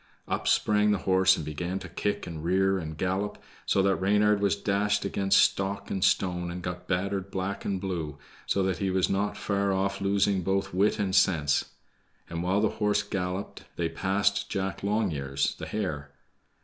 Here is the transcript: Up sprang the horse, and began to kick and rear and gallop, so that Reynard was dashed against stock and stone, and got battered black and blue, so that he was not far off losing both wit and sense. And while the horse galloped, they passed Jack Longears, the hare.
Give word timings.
Up 0.27 0.47
sprang 0.47 0.89
the 0.89 0.97
horse, 1.05 1.35
and 1.37 1.45
began 1.45 1.77
to 1.77 1.87
kick 1.87 2.25
and 2.25 2.43
rear 2.43 2.79
and 2.79 2.97
gallop, 2.97 3.37
so 3.67 3.83
that 3.83 3.97
Reynard 3.97 4.41
was 4.41 4.55
dashed 4.55 5.05
against 5.05 5.37
stock 5.37 5.91
and 5.91 6.03
stone, 6.03 6.49
and 6.49 6.63
got 6.63 6.87
battered 6.87 7.29
black 7.29 7.65
and 7.65 7.79
blue, 7.79 8.17
so 8.47 8.63
that 8.63 8.79
he 8.79 8.89
was 8.89 9.11
not 9.11 9.37
far 9.37 9.71
off 9.71 10.01
losing 10.01 10.41
both 10.41 10.73
wit 10.73 10.97
and 10.97 11.13
sense. 11.13 11.65
And 12.31 12.41
while 12.41 12.61
the 12.61 12.69
horse 12.81 13.03
galloped, 13.03 13.65
they 13.75 13.89
passed 13.89 14.49
Jack 14.49 14.81
Longears, 14.81 15.53
the 15.59 15.67
hare. 15.67 16.09